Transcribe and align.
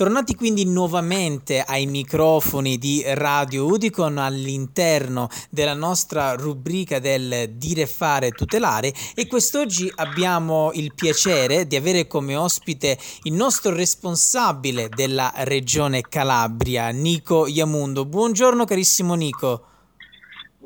Tornati 0.00 0.34
quindi 0.34 0.64
nuovamente 0.64 1.60
ai 1.60 1.84
microfoni 1.84 2.78
di 2.78 3.02
Radio 3.04 3.66
Udicon 3.66 4.16
all'interno 4.16 5.28
della 5.50 5.74
nostra 5.74 6.32
rubrica 6.36 6.98
del 6.98 7.50
dire, 7.56 7.86
fare, 7.86 8.30
tutelare 8.30 8.94
e 9.14 9.26
quest'oggi 9.26 9.92
abbiamo 9.96 10.70
il 10.72 10.94
piacere 10.94 11.66
di 11.66 11.76
avere 11.76 12.06
come 12.06 12.34
ospite 12.34 12.96
il 13.24 13.34
nostro 13.34 13.74
responsabile 13.74 14.88
della 14.88 15.34
regione 15.36 16.00
Calabria, 16.00 16.88
Nico 16.88 17.46
Iamundo. 17.46 18.06
Buongiorno 18.06 18.64
carissimo 18.64 19.12
Nico. 19.12 19.69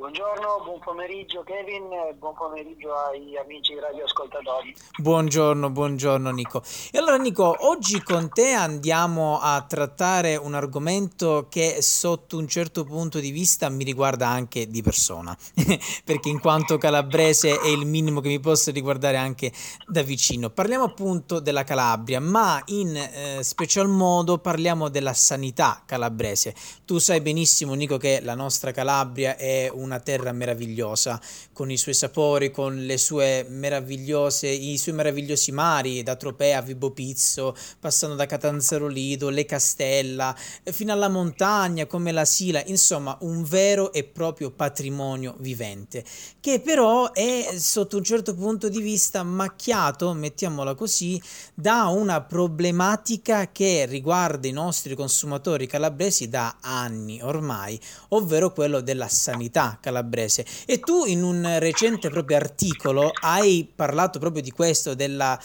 Buongiorno, 0.05 0.61
buon 0.65 0.81
pomeriggio 0.81 1.43
Kevin 1.45 1.89
buon 2.19 2.35
pomeriggio 2.35 2.95
ai 2.95 3.39
amici 3.39 3.75
radioascoltatori. 3.79 4.75
Buongiorno, 4.99 5.71
buongiorno 5.71 6.31
Nico. 6.31 6.63
E 6.91 6.99
allora 6.99 7.17
Nico, 7.17 7.57
oggi 7.61 8.03
con 8.03 8.29
te 8.29 8.53
andiamo 8.53 9.39
a 9.41 9.65
trattare 9.67 10.37
un 10.37 10.53
argomento 10.53 11.47
che 11.49 11.79
sotto 11.81 12.37
un 12.37 12.47
certo 12.49 12.85
punto 12.85 13.19
di 13.19 13.31
vista 13.31 13.71
mi 13.71 13.83
riguarda 13.83 14.29
anche 14.29 14.69
di 14.69 14.83
persona, 14.83 15.35
perché 16.05 16.29
in 16.29 16.39
quanto 16.39 16.77
calabrese 16.77 17.59
è 17.59 17.69
il 17.69 17.87
minimo 17.87 18.21
che 18.21 18.29
mi 18.29 18.41
possa 18.41 18.71
riguardare 18.73 19.17
anche 19.17 19.53
da 19.87 20.03
vicino. 20.03 20.51
Parliamo 20.51 20.85
appunto 20.85 21.41
della 21.41 21.65
Calabria, 21.65 22.21
ma 22.21 22.61
in 22.67 22.95
eh, 22.95 23.43
special 23.43 23.89
modo 23.89 24.37
parliamo 24.37 24.91
della 24.91 25.15
sanità 25.15 25.83
calabrese. 25.87 26.55
Tu 26.85 26.99
sai 26.99 27.23
benissimo 27.23 27.73
Nico 27.75 27.97
che 27.97 28.21
la 28.23 28.35
nostra 28.35 28.71
Calabria 28.71 29.37
è 29.37 29.71
una 29.73 29.94
una 29.95 30.01
terra 30.01 30.33
meravigliosa, 30.33 31.21
con 31.53 31.71
i 31.71 31.77
suoi 31.77 31.95
sapori, 31.95 32.51
con 32.51 32.85
le 32.85 32.99
sue 32.99 33.47
meravigliose, 33.49 34.49
i 34.49 34.77
suoi 34.77 34.95
meravigliosi 34.95 35.53
mari, 35.53 36.03
da 36.03 36.17
Tropea 36.17 36.59
a 36.59 36.63
Vibo 36.63 36.91
Pizzo, 36.91 37.57
passando 37.79 38.17
da 38.17 38.27
Catanzaro 38.27 38.89
Lido, 38.89 39.29
le 39.29 39.45
Castella, 39.45 40.37
fino 40.65 40.93
alla 40.93 41.09
montagna 41.09 41.87
come 41.87 42.11
la 42.11 42.25
Sila, 42.25 42.63
insomma 42.67 43.17
un 43.21 43.45
vero 43.45 43.93
e 43.93 44.03
proprio 44.03 44.51
patrimonio 44.51 45.37
vivente, 45.39 46.05
che 46.41 46.61
però 46.61 47.13
è 47.13 47.55
sotto 47.57 47.97
un 47.97 48.05
certo 48.05 48.35
punto 48.35 48.69
di 48.69 48.81
vista 48.81 49.23
macchiato, 49.23 50.13
mettiamola 50.13 50.75
così, 50.75 51.23
da 51.55 51.85
una 51.85 52.21
problematica 52.21 53.53
che 53.53 53.87
riguarda 53.87 54.49
i 54.49 54.53
nostri 54.53 54.97
consumatori 54.97 55.67
calabresi 55.69 56.29
da 56.29 56.57
anni 56.61 57.23
ormai, 57.23 57.79
ovvero 58.09 58.53
quello 58.53 58.81
della 58.81 59.09
sanità 59.09 59.79
calabrese. 59.85 60.47
E 60.67 60.81
tu 60.81 61.05
in 61.05 61.23
un 61.23 61.59
recente 61.59 62.09
proprio 62.09 62.39
articolo 62.39 63.11
hai 63.21 63.71
parlato 63.75 64.19
proprio 64.19 64.41
di 64.41 64.51
questo, 64.51 64.95
della 64.95 65.39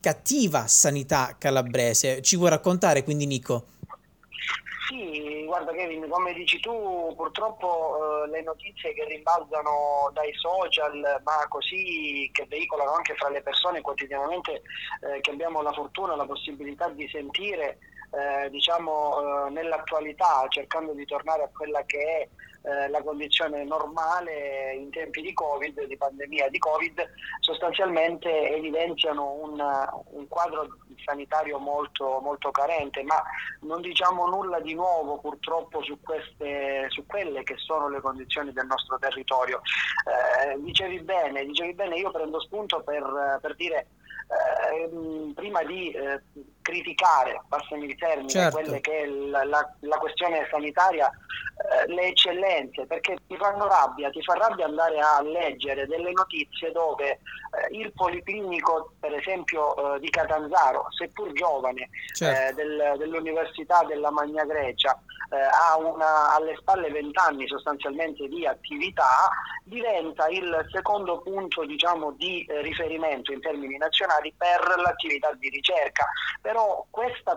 cattiva 0.00 0.68
sanità 0.68 1.34
calabrese. 1.36 2.22
Ci 2.22 2.36
vuoi 2.36 2.50
raccontare 2.50 3.02
quindi 3.02 3.26
Nico? 3.26 3.66
Sì, 4.88 5.44
guarda 5.44 5.72
Kevin, 5.72 6.06
come 6.08 6.32
dici 6.34 6.60
tu, 6.60 7.12
purtroppo 7.16 8.24
eh, 8.24 8.30
le 8.30 8.42
notizie 8.42 8.92
che 8.92 9.04
rimbalzano 9.06 10.10
dai 10.12 10.32
social, 10.34 11.00
ma 11.24 11.46
così 11.48 12.28
che 12.32 12.46
veicolano 12.48 12.92
anche 12.92 13.14
fra 13.14 13.30
le 13.30 13.42
persone 13.42 13.80
quotidianamente 13.80 14.52
eh, 15.00 15.20
che 15.20 15.30
abbiamo 15.30 15.62
la 15.62 15.72
fortuna, 15.72 16.14
la 16.14 16.26
possibilità 16.26 16.88
di 16.90 17.08
sentire, 17.08 17.78
eh, 18.14 18.50
diciamo, 18.50 19.46
eh, 19.46 19.50
nell'attualità, 19.50 20.46
cercando 20.48 20.92
di 20.92 21.04
tornare 21.04 21.42
a 21.42 21.50
quella 21.52 21.82
che 21.84 21.98
è 21.98 22.28
eh, 22.66 22.88
la 22.88 23.02
condizione 23.02 23.62
normale 23.64 24.74
in 24.74 24.90
tempi 24.90 25.20
di 25.20 25.34
Covid, 25.34 25.84
di 25.84 25.96
pandemia 25.96 26.48
di 26.48 26.58
Covid, 26.58 27.10
sostanzialmente 27.40 28.54
evidenziano 28.54 29.32
un, 29.32 29.60
un 30.12 30.28
quadro 30.28 30.78
sanitario 31.04 31.58
molto, 31.58 32.20
molto, 32.22 32.50
carente, 32.50 33.02
ma 33.02 33.22
non 33.60 33.82
diciamo 33.82 34.26
nulla 34.28 34.60
di 34.60 34.74
nuovo 34.74 35.18
purtroppo 35.18 35.82
su, 35.82 36.00
queste, 36.00 36.86
su 36.88 37.04
quelle 37.06 37.42
che 37.42 37.56
sono 37.58 37.88
le 37.88 38.00
condizioni 38.00 38.52
del 38.52 38.66
nostro 38.66 38.96
territorio. 38.98 39.60
Eh, 40.06 40.58
dicevi 40.62 41.00
bene, 41.00 41.44
dicevi 41.44 41.74
bene, 41.74 41.96
io 41.96 42.10
prendo 42.10 42.40
spunto 42.40 42.82
per, 42.82 43.38
per 43.42 43.54
dire 43.56 43.88
eh, 44.70 45.32
prima 45.34 45.62
di 45.64 45.90
eh, 45.90 46.20
criticare, 46.62 47.42
passami 47.48 47.86
il 47.86 47.96
termine, 47.96 48.28
certo. 48.28 48.58
quelle 48.58 48.80
che 48.80 49.02
è 49.02 49.06
la, 49.06 49.44
la, 49.44 49.74
la 49.80 49.98
questione 49.98 50.46
sanitaria, 50.50 51.10
le 51.86 52.08
eccellenze, 52.08 52.86
perché 52.86 53.16
ti 53.26 53.36
fanno 53.36 53.66
rabbia, 53.66 54.10
ti 54.10 54.22
fa 54.22 54.34
rabbia 54.34 54.66
andare 54.66 55.00
a 55.00 55.22
leggere 55.22 55.86
delle 55.86 56.12
notizie 56.12 56.70
dove 56.72 57.10
eh, 57.10 57.18
il 57.70 57.92
policlinico, 57.92 58.92
per 59.00 59.14
esempio 59.14 59.94
eh, 59.94 60.00
di 60.00 60.10
Catanzaro, 60.10 60.86
seppur 60.90 61.32
giovane, 61.32 61.88
certo. 62.12 62.50
Eh, 62.50 62.54
del, 62.54 62.94
dell'Università 62.98 63.82
della 63.84 64.10
Magna 64.10 64.44
Grecia, 64.44 64.98
ha 65.34 65.76
una, 65.76 66.34
alle 66.34 66.54
spalle 66.56 66.90
vent'anni 66.90 67.48
sostanzialmente 67.48 68.28
di 68.28 68.46
attività, 68.46 69.28
diventa 69.64 70.28
il 70.28 70.64
secondo 70.70 71.22
punto 71.22 71.64
diciamo, 71.64 72.12
di 72.12 72.46
riferimento 72.60 73.32
in 73.32 73.40
termini 73.40 73.76
nazionali 73.76 74.32
per 74.36 74.60
l'attività 74.76 75.32
di 75.32 75.48
ricerca. 75.48 76.06
Però 76.40 76.86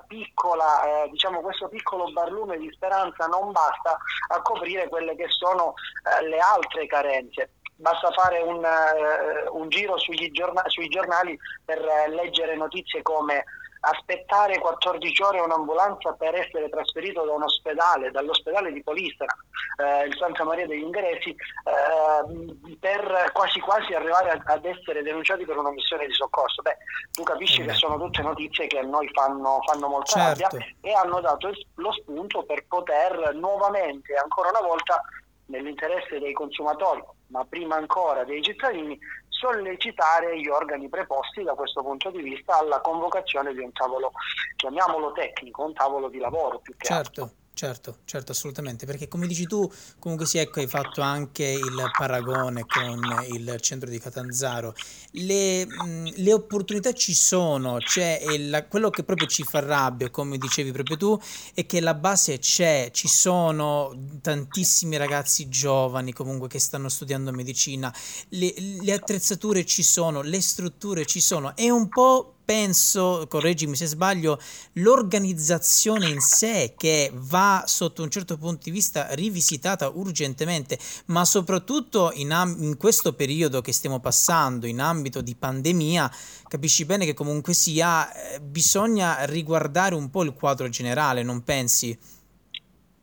piccola, 0.05 1.05
eh, 1.05 1.09
diciamo, 1.09 1.41
questo 1.41 1.69
piccolo 1.69 2.11
barlume 2.11 2.57
di 2.57 2.69
speranza 2.73 3.25
non 3.25 3.51
basta 3.51 3.97
a 4.29 4.41
coprire 4.41 4.87
quelle 4.89 5.15
che 5.15 5.27
sono 5.29 5.73
eh, 6.03 6.27
le 6.27 6.37
altre 6.39 6.87
carenze. 6.87 7.51
Basta 7.79 8.09
fare 8.11 8.39
un, 8.41 8.55
uh, 8.55 9.55
un 9.55 9.69
giro 9.69 9.99
giorna- 10.31 10.63
sui 10.65 10.87
giornali 10.87 11.37
per 11.63 11.79
uh, 11.79 12.11
leggere 12.11 12.55
notizie 12.55 13.03
come 13.03 13.45
aspettare 13.81 14.59
14 14.59 15.23
ore 15.23 15.39
un'ambulanza 15.39 16.13
per 16.13 16.35
essere 16.35 16.69
trasferito 16.69 17.23
da 17.23 17.33
un 17.33 17.43
ospedale, 17.43 18.11
dall'ospedale 18.11 18.71
di 18.71 18.83
Polistena, 18.83 19.35
eh, 19.77 20.05
il 20.05 20.15
Santa 20.17 20.43
Maria 20.43 20.67
degli 20.67 20.81
Ingressi, 20.81 21.29
eh, 21.29 22.75
per 22.79 23.31
quasi 23.33 23.59
quasi 23.59 23.93
arrivare 23.93 24.31
a, 24.31 24.41
ad 24.45 24.65
essere 24.65 25.03
denunciati 25.03 25.45
per 25.45 25.57
una 25.57 25.71
missione 25.71 26.07
di 26.07 26.13
soccorso. 26.13 26.61
Beh, 26.61 26.77
tu 27.11 27.23
capisci 27.23 27.63
che 27.63 27.73
sono 27.73 27.97
tutte 27.97 28.21
notizie 28.21 28.67
che 28.67 28.79
a 28.79 28.83
noi 28.83 29.09
fanno, 29.13 29.59
fanno 29.65 29.87
molta 29.87 30.19
certo. 30.19 30.57
rabbia 30.57 30.65
e 30.81 30.93
hanno 30.93 31.19
dato 31.21 31.51
lo 31.75 31.91
spunto 31.91 32.43
per 32.43 32.65
poter 32.67 33.33
nuovamente, 33.35 34.15
ancora 34.15 34.49
una 34.49 34.67
volta, 34.67 35.01
nell'interesse 35.47 36.19
dei 36.19 36.33
consumatori, 36.33 37.03
ma 37.27 37.45
prima 37.45 37.75
ancora 37.75 38.23
dei 38.23 38.41
cittadini, 38.41 38.97
sollecitare 39.29 40.39
gli 40.39 40.47
organi 40.47 40.89
preposti 40.89 41.43
da 41.43 41.53
questo 41.53 41.83
punto 41.83 42.09
di 42.09 42.21
vista 42.21 42.57
alla 42.57 42.81
convocazione 42.81 43.53
di 43.53 43.59
un 43.59 43.71
tavolo, 43.71 44.11
chiamiamolo 44.55 45.11
tecnico, 45.11 45.63
un 45.63 45.73
tavolo 45.73 46.09
di 46.09 46.17
lavoro 46.17 46.59
più 46.59 46.75
che 46.75 46.85
certo. 46.85 47.21
altro. 47.21 47.35
Certo, 47.57 47.97
certo, 48.05 48.33
assolutamente, 48.33 48.85
perché 48.85 49.07
come 49.07 49.25
dici 49.25 49.47
tu, 49.47 49.67
comunque 49.97 50.27
sì, 50.27 50.37
ecco, 50.37 50.59
hai 50.59 50.67
fatto 50.67 51.01
anche 51.01 51.43
il 51.43 51.89
paragone 51.97 52.67
con 52.67 53.01
il 53.31 53.59
centro 53.61 53.89
di 53.89 53.97
Catanzaro. 53.97 54.75
Le, 55.13 55.65
mh, 55.65 56.11
le 56.17 56.33
opportunità 56.33 56.93
ci 56.93 57.15
sono, 57.15 57.79
c'è 57.79 58.21
la, 58.37 58.63
quello 58.67 58.91
che 58.91 59.01
proprio 59.03 59.25
ci 59.25 59.41
fa 59.41 59.59
rabbia, 59.61 60.11
come 60.11 60.37
dicevi 60.37 60.71
proprio 60.71 60.97
tu, 60.97 61.19
è 61.55 61.65
che 61.65 61.81
la 61.81 61.95
base 61.95 62.37
c'è, 62.37 62.91
ci 62.93 63.07
sono 63.07 63.91
tantissimi 64.21 64.95
ragazzi 64.97 65.49
giovani 65.49 66.13
comunque 66.13 66.47
che 66.47 66.59
stanno 66.59 66.89
studiando 66.89 67.31
medicina, 67.31 67.91
le, 68.29 68.53
le 68.83 68.93
attrezzature 68.93 69.65
ci 69.65 69.81
sono, 69.81 70.21
le 70.21 70.41
strutture 70.41 71.07
ci 71.07 71.19
sono, 71.19 71.55
è 71.55 71.71
un 71.71 71.89
po' 71.89 72.36
penso, 72.47 73.25
correggimi 73.29 73.75
se 73.75 73.87
sbaglio, 73.87 74.39
l'organizzazione 74.75 76.07
in 76.07 76.21
sé 76.21 76.75
che 76.77 77.11
va 77.13 77.63
sotto 77.65 78.03
un 78.03 78.09
certo 78.09 78.37
punto 78.37 78.61
di 78.63 78.71
vista 78.71 79.13
rivisitata 79.15 79.89
urgentemente, 79.89 80.79
ma 81.07 81.25
soprattutto 81.25 82.11
in, 82.13 82.31
am- 82.31 82.55
in 82.61 82.77
questo 82.77 83.13
periodo 83.13 83.59
che 83.59 83.73
stiamo 83.73 83.99
passando 83.99 84.65
in 84.65 84.79
ambito 84.79 85.19
di 85.19 85.35
pandemia, 85.35 86.09
capisci 86.47 86.85
bene 86.85 87.03
che 87.03 87.13
comunque 87.13 87.51
sia 87.51 88.09
eh, 88.13 88.39
bisogna 88.39 89.25
riguardare 89.25 89.95
un 89.95 90.09
po' 90.09 90.23
il 90.23 90.33
quadro 90.33 90.69
generale, 90.69 91.23
non 91.23 91.43
pensi? 91.43 91.99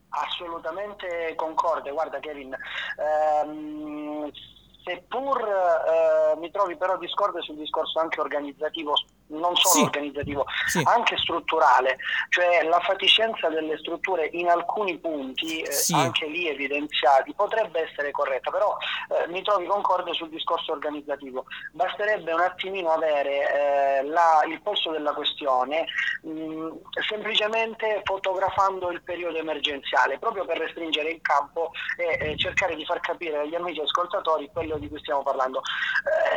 Assolutamente 0.09 1.33
concorde, 1.35 1.91
guarda 1.91 2.19
Kevin, 2.19 2.57
ehm, 2.97 4.31
seppur 4.85 5.41
eh, 5.41 6.37
mi 6.37 6.51
trovi 6.51 6.77
però 6.77 6.97
discorde 6.97 7.41
sul 7.41 7.57
discorso 7.57 7.99
anche 7.99 8.21
organizzativo 8.21 8.93
non 9.27 9.55
solo 9.55 9.73
sì. 9.73 9.81
organizzativo, 9.81 10.45
sì. 10.67 10.81
anche 10.85 11.17
strutturale, 11.17 11.97
cioè 12.29 12.63
la 12.63 12.79
fatiscenza 12.79 13.49
delle 13.49 13.77
strutture 13.79 14.29
in 14.33 14.49
alcuni 14.49 14.97
punti, 14.99 15.61
eh, 15.61 15.71
sì. 15.71 15.93
anche 15.93 16.27
lì 16.27 16.47
evidenziati, 16.47 17.33
potrebbe 17.33 17.89
essere 17.89 18.11
corretta, 18.11 18.51
però 18.51 18.77
eh, 19.09 19.27
mi 19.29 19.41
trovi 19.41 19.65
concorde 19.65 20.13
sul 20.13 20.29
discorso 20.29 20.73
organizzativo. 20.73 21.45
Basterebbe 21.71 22.33
un 22.33 22.41
attimino 22.41 22.89
avere 22.91 23.99
eh, 23.99 24.03
la, 24.03 24.43
il 24.47 24.61
polso 24.61 24.91
della 24.91 25.13
questione 25.13 25.85
mh, 26.21 26.67
semplicemente 27.07 28.01
fotografando 28.03 28.91
il 28.91 29.01
periodo 29.01 29.37
emergenziale, 29.37 30.19
proprio 30.19 30.45
per 30.45 30.57
restringere 30.57 31.09
il 31.09 31.21
campo 31.21 31.71
e 31.97 32.37
cercare 32.37 32.75
di 32.75 32.85
far 32.85 32.99
capire 32.99 33.39
agli 33.39 33.55
amici 33.55 33.79
ascoltatori 33.79 34.49
quello 34.51 34.77
di 34.77 34.87
cui 34.87 34.99
stiamo 34.99 35.23
parlando. 35.23 35.61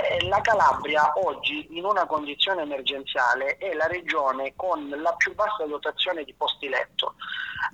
Eh, 0.08 0.26
la 0.26 0.40
Calabria 0.40 1.12
oggi 1.16 1.66
in 1.70 1.84
una 1.84 2.06
condizione 2.06 2.62
emergenziale 2.62 2.77
emergenziale 2.78 3.56
è 3.58 3.74
la 3.74 3.86
regione 3.86 4.54
con 4.56 4.88
la 4.88 5.12
più 5.14 5.34
bassa 5.34 5.64
dotazione 5.66 6.24
di 6.24 6.34
posti 6.34 6.68
letto. 6.68 7.14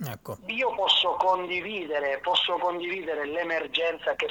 Ecco. 0.07 0.37
Io 0.47 0.73
posso 0.75 1.15
condividere, 1.15 2.19
posso 2.19 2.57
condividere 2.57 3.25
l'emergenza 3.25 4.15
che 4.15 4.27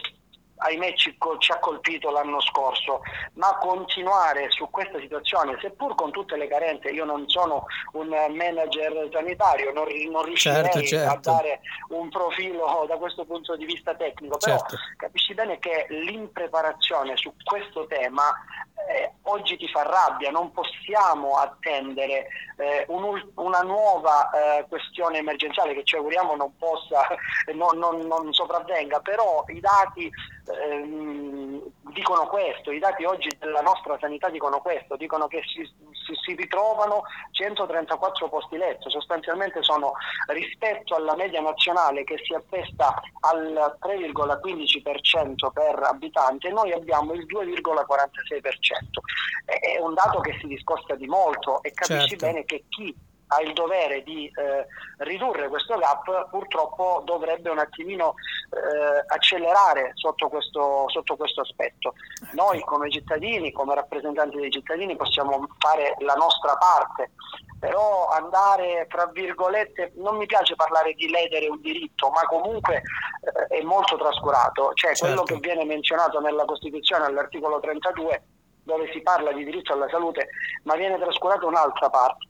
ahimè 0.57 0.95
ci, 0.95 1.17
ci, 1.39 1.53
ha 1.53 1.59
colpito 1.59 2.11
l'anno 2.11 2.41
scorso, 2.41 3.03
ma 3.35 3.57
continuare 3.59 4.51
su 4.51 4.69
questa 4.71 4.99
situazione, 4.99 5.59
seppur 5.61 5.95
con 5.95 6.11
tutte 6.11 6.37
le 6.37 6.47
carenze, 6.47 6.91
io 6.91 7.05
non 7.05 7.29
sono 7.29 7.67
un 7.93 8.09
manager 8.09 9.09
sanitario, 9.13 9.73
non, 9.73 9.87
non 10.11 10.25
riuscirei 10.25 10.63
certo, 10.63 10.83
certo. 10.83 11.13
a 11.13 11.19
dare 11.35 11.61
un 11.89 12.09
profilo 12.09 12.85
da 12.89 12.97
questo 12.97 13.25
punto 13.25 13.57
di 13.57 13.65
vista 13.65 13.95
tecnico, 13.95 14.37
però 14.39 14.57
certo. 14.57 14.77
capisci 14.97 15.35
bene 15.35 15.59
che 15.59 15.87
l'impreparazione 15.89 17.17
su 17.17 17.35
questo 17.43 17.87
tema 17.87 18.33
eh, 18.89 19.13
oggi 19.23 19.57
ti 19.57 19.69
fa 19.69 19.83
rabbia, 19.83 20.31
non 20.31 20.53
possiamo 20.53 21.37
attendere 21.37 22.27
eh, 22.57 22.85
un, 22.89 23.31
una 23.35 23.61
nuova 23.61 24.31
eh, 24.31 24.67
questione 24.69 25.19
emergenziale 25.19 25.75
che 25.75 25.85
ci 25.85 25.97
auguriamo 25.97 26.37
non 26.37 26.57
possa, 26.57 27.07
non, 27.55 27.79
non, 27.79 28.07
non 28.07 28.33
sopravvenga, 28.33 29.01
però 29.01 29.45
i 29.49 29.61
dati 29.61 30.11
ehm, 30.63 31.54
dicono 31.93 32.27
questo, 32.27 32.71
i 32.71 32.79
dati 32.79 33.05
oggi 33.05 33.29
della 33.39 33.61
nostra 33.61 33.99
sanità 34.01 34.31
dicono 34.31 34.61
questo, 34.61 34.97
dicono 34.97 35.27
che 35.27 35.43
si, 35.45 35.63
si, 35.65 36.15
si 36.25 36.35
ritrovano 36.35 37.03
134 37.33 38.29
posti 38.29 38.57
letto, 38.57 38.89
sostanzialmente 38.89 39.63
sono 39.63 39.93
rispetto 40.29 40.95
alla 40.95 41.15
media 41.15 41.41
nazionale 41.41 42.05
che 42.05 42.17
si 42.23 42.33
attesta 42.33 42.95
al 43.21 43.79
3,15% 43.83 45.51
per 45.53 45.83
abitante, 45.83 46.51
noi 46.51 46.73
abbiamo 46.73 47.13
il 47.13 47.27
2,46%. 47.27 47.45
È 49.45 49.79
un 49.81 49.95
dato 49.95 50.21
che 50.21 50.37
si 50.41 50.47
discosta 50.47 50.95
di 50.95 51.07
molto 51.07 51.63
e 51.63 51.73
capisci 51.73 52.09
certo. 52.09 52.27
bene 52.27 52.45
che 52.45 52.65
chi 52.69 52.95
ha 53.29 53.41
il 53.41 53.53
dovere 53.53 54.03
di 54.03 54.27
eh, 54.27 54.67
ridurre 54.99 55.49
questo 55.49 55.77
gap, 55.77 56.29
purtroppo 56.29 57.03
dovrebbe 57.05 57.51
un 57.51 57.59
attimino 57.59 58.15
eh, 58.51 59.05
accelerare 59.07 59.93
sotto 59.95 60.29
questo, 60.29 60.85
sotto 60.89 61.17
questo, 61.17 61.41
aspetto. 61.41 61.95
Noi 62.33 62.61
come 62.61 62.91
cittadini, 62.91 63.53
come 63.53 63.75
rappresentanti 63.75 64.37
dei 64.37 64.51
cittadini 64.51 64.97
possiamo 64.97 65.47
fare 65.59 65.95
la 65.99 66.15
nostra 66.15 66.57
parte, 66.57 67.13
però 67.59 68.09
andare, 68.09 68.87
fra 68.89 69.07
virgolette, 69.07 69.93
non 69.97 70.17
mi 70.17 70.27
piace 70.27 70.55
parlare 70.55 70.93
di 70.95 71.09
ledere 71.09 71.49
un 71.49 71.61
diritto, 71.61 72.11
ma 72.11 72.23
comunque 72.27 72.83
eh, 73.49 73.59
è 73.59 73.63
molto 73.63 73.97
trascurato, 73.97 74.73
cioè 74.75 74.95
certo. 74.95 75.07
quello 75.07 75.23
che 75.23 75.39
viene 75.39 75.65
menzionato 75.65 76.21
nella 76.21 76.45
Costituzione 76.45 77.07
all'articolo 77.07 77.61
32 77.61 78.23
dove 78.65 78.91
si 78.93 79.01
parla 79.03 79.31
di 79.33 79.45
diritto 79.45 79.75
alla 79.75 79.89
salute, 79.91 80.31
ma 80.65 80.75
viene 80.75 80.99
trascurata 80.99 81.47
un'altra 81.47 81.91
parte, 81.91 82.29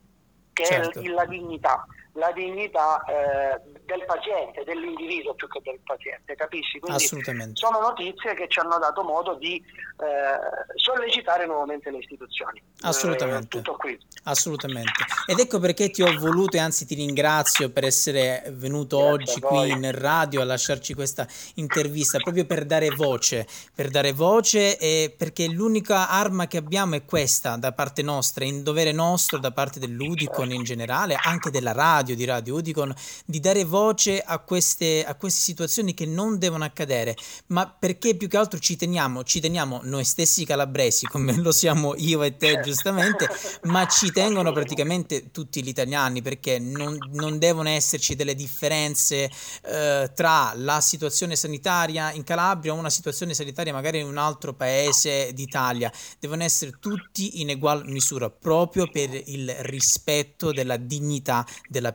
che 0.55 0.65
certo. 0.65 0.99
è 0.99 1.07
la 1.09 1.25
dignità 1.25 1.85
la 2.15 2.31
dignità 2.31 3.03
eh, 3.03 3.61
del 3.85 4.03
paziente, 4.05 4.63
dell'individuo 4.63 5.33
più 5.35 5.47
che 5.47 5.61
del 5.63 5.79
paziente, 5.83 6.35
capisci? 6.35 6.79
Quindi 6.79 7.07
sono 7.53 7.79
notizie 7.79 8.33
che 8.35 8.47
ci 8.47 8.59
hanno 8.59 8.77
dato 8.79 9.03
modo 9.03 9.35
di 9.35 9.55
eh, 9.55 10.75
sollecitare 10.75 11.45
nuovamente 11.45 11.91
le 11.91 11.97
istituzioni. 11.97 12.61
Assolutamente. 12.81 13.57
Eh, 13.57 13.61
tutto 13.61 13.77
qui. 13.77 13.97
Assolutamente. 14.23 14.91
Ed 15.25 15.39
ecco 15.39 15.59
perché 15.59 15.89
ti 15.89 16.01
ho 16.01 16.17
voluto 16.17 16.57
e 16.57 16.59
anzi 16.59 16.85
ti 16.85 16.95
ringrazio 16.95 17.69
per 17.69 17.83
essere 17.83 18.43
venuto 18.51 18.97
Grazie 18.97 19.13
oggi 19.13 19.39
qui 19.41 19.69
in 19.71 19.91
radio 19.91 20.41
a 20.41 20.45
lasciarci 20.45 20.93
questa 20.93 21.27
intervista, 21.55 22.17
proprio 22.19 22.45
per 22.45 22.65
dare 22.65 22.89
voce, 22.89 23.45
per 23.73 23.89
dare 23.89 24.13
voce 24.13 24.77
e 24.77 25.13
perché 25.15 25.47
l'unica 25.47 26.09
arma 26.09 26.47
che 26.47 26.57
abbiamo 26.57 26.95
è 26.95 27.03
questa 27.03 27.57
da 27.57 27.73
parte 27.73 28.01
nostra, 28.01 28.45
in 28.45 28.63
dovere 28.63 28.93
nostro 28.93 29.37
da 29.37 29.51
parte 29.51 29.79
dell'Udicon 29.79 30.51
in 30.51 30.63
generale, 30.63 31.17
anche 31.21 31.51
della 31.51 31.73
radio 31.73 32.04
radio, 32.05 32.15
di 32.15 32.25
Radio 32.25 32.55
Udicon, 32.55 32.93
di 33.25 33.39
dare 33.39 33.63
voce 33.63 34.21
a 34.21 34.37
queste, 34.39 35.03
a 35.03 35.15
queste 35.15 35.41
situazioni 35.41 35.95
che 35.95 36.05
non 36.05 36.37
devono 36.37 36.63
accadere, 36.63 37.15
ma 37.47 37.67
perché 37.67 38.15
più 38.15 38.27
che 38.27 38.37
altro 38.37 38.59
ci 38.59 38.75
teniamo, 38.75 39.23
ci 39.23 39.39
teniamo 39.39 39.81
noi 39.83 40.05
stessi 40.05 40.45
calabresi, 40.45 41.07
come 41.07 41.35
lo 41.37 41.51
siamo 41.51 41.95
io 41.97 42.21
e 42.21 42.37
te 42.37 42.61
giustamente, 42.63 43.27
ma 43.63 43.87
ci 43.87 44.11
tengono 44.11 44.51
praticamente 44.51 45.31
tutti 45.31 45.63
gli 45.63 45.67
italiani 45.67 46.21
perché 46.21 46.59
non, 46.59 46.97
non 47.13 47.39
devono 47.39 47.69
esserci 47.69 48.15
delle 48.15 48.35
differenze 48.35 49.29
eh, 49.63 50.11
tra 50.13 50.53
la 50.55 50.79
situazione 50.81 51.35
sanitaria 51.35 52.11
in 52.11 52.23
Calabria 52.23 52.73
o 52.73 52.75
una 52.75 52.89
situazione 52.89 53.33
sanitaria 53.33 53.73
magari 53.73 53.99
in 53.99 54.05
un 54.05 54.17
altro 54.17 54.53
paese 54.53 55.33
d'Italia, 55.33 55.91
devono 56.19 56.43
essere 56.43 56.77
tutti 56.79 57.41
in 57.41 57.49
egual 57.49 57.85
misura 57.87 58.29
proprio 58.29 58.87
per 58.87 59.09
il 59.25 59.53
rispetto 59.61 60.51
della 60.51 60.77
dignità 60.77 61.45
della 61.67 61.91
persona, 61.91 61.94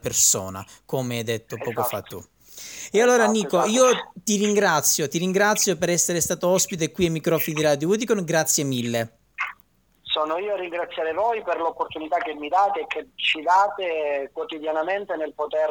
come 0.85 1.19
hai 1.19 1.23
detto 1.23 1.57
poco 1.63 1.83
fa 1.83 2.03
tu. 2.03 2.23
E 2.93 3.01
allora 3.01 3.25
esatto, 3.25 3.33
Nico, 3.33 3.63
esatto. 3.63 3.71
io 3.71 4.11
ti 4.25 4.37
ringrazio, 4.37 5.09
ti 5.09 5.19
ringrazio 5.19 5.77
per 5.77 5.91
essere 5.91 6.21
stato 6.21 6.49
ospite 6.49 6.91
qui 6.91 7.05
ai 7.05 7.11
microfoni 7.11 7.57
di 7.57 7.63
Radio 7.63 7.89
Udicon, 7.89 8.25
grazie 8.25 8.65
mille. 8.65 9.19
Sono 10.03 10.39
io 10.39 10.55
a 10.55 10.57
ringraziare 10.57 11.13
voi 11.13 11.41
per 11.43 11.59
l'opportunità 11.59 12.19
che 12.19 12.35
mi 12.35 12.49
date 12.49 12.81
e 12.81 12.87
che 12.89 13.09
ci 13.15 13.43
date 13.43 14.31
quotidianamente 14.33 15.15
nel 15.17 15.33
poter 15.35 15.71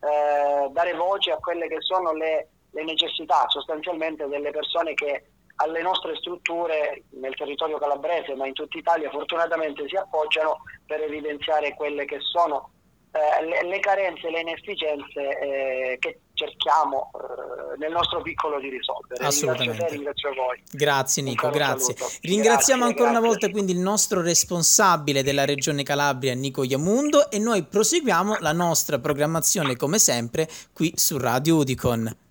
eh, 0.00 0.68
dare 0.70 0.94
voce 0.94 1.32
a 1.32 1.38
quelle 1.38 1.66
che 1.66 1.80
sono 1.80 2.12
le, 2.12 2.48
le 2.70 2.84
necessità 2.84 3.46
sostanzialmente 3.48 4.26
delle 4.28 4.50
persone 4.50 4.92
che 4.94 5.30
alle 5.56 5.82
nostre 5.82 6.16
strutture 6.16 7.04
nel 7.12 7.34
territorio 7.34 7.78
calabrese 7.78 8.34
ma 8.34 8.46
in 8.46 8.54
tutta 8.54 8.78
Italia 8.78 9.10
fortunatamente 9.10 9.86
si 9.88 9.96
appoggiano 9.96 10.58
per 10.86 11.02
evidenziare 11.02 11.74
quelle 11.74 12.04
che 12.04 12.18
sono 12.20 12.70
eh, 13.12 13.66
le, 13.66 13.80
carenze, 13.80 14.30
le 14.30 14.40
inefficienze 14.40 15.38
eh, 15.38 15.98
che 15.98 16.20
cerchiamo 16.34 17.10
eh, 17.12 17.76
nel 17.78 17.90
nostro 17.90 18.22
piccolo 18.22 18.60
di 18.60 18.68
risolvere. 18.68 19.24
Assolutamente. 19.24 19.88
Ringrazio 19.88 19.88
te, 19.88 19.94
ringrazio 19.94 20.34
voi. 20.34 20.62
Grazie 20.70 21.22
Nico, 21.22 21.50
grazie. 21.50 21.96
Saluto. 21.96 22.16
Ringraziamo 22.22 22.84
grazie, 22.84 23.02
ancora 23.02 23.10
grazie. 23.10 23.18
una 23.18 23.26
volta 23.26 23.50
quindi 23.50 23.72
il 23.72 23.80
nostro 23.80 24.22
responsabile 24.22 25.22
della 25.22 25.44
regione 25.44 25.82
Calabria, 25.82 26.34
Nico 26.34 26.62
Iamundo, 26.62 27.30
e 27.30 27.38
noi 27.38 27.64
proseguiamo 27.64 28.36
la 28.38 28.52
nostra 28.52 28.98
programmazione 28.98 29.76
come 29.76 29.98
sempre 29.98 30.48
qui 30.72 30.92
su 30.94 31.18
Radio 31.18 31.56
Udicon. 31.56 32.29